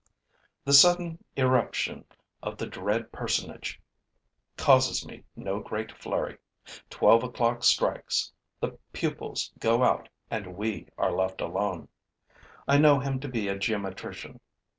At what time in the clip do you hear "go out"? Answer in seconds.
9.59-10.09